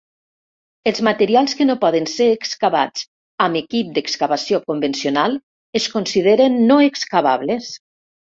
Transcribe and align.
Els 0.91 1.01
materials 1.07 1.51
que 1.59 1.67
no 1.67 1.75
poden 1.83 2.07
ser 2.13 2.27
excavats 2.37 3.03
amb 3.47 3.59
equip 3.61 3.91
d'excavació 3.99 4.61
convencional 4.73 5.37
es 5.83 5.87
consideren 5.99 6.59
no 6.73 6.81
excavables. 6.89 7.71